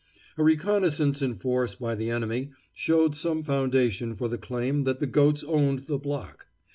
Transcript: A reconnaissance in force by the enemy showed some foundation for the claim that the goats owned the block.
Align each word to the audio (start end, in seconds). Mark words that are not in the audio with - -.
A 0.35 0.43
reconnaissance 0.43 1.21
in 1.21 1.35
force 1.35 1.75
by 1.75 1.93
the 1.93 2.09
enemy 2.09 2.49
showed 2.73 3.13
some 3.13 3.43
foundation 3.43 4.15
for 4.15 4.27
the 4.27 4.39
claim 4.39 4.83
that 4.85 4.99
the 4.99 5.05
goats 5.05 5.43
owned 5.43 5.85
the 5.85 5.99
block. 5.99 6.47